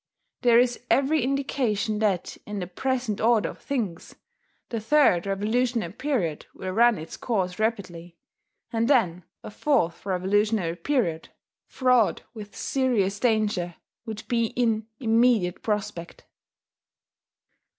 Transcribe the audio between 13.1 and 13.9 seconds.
danger,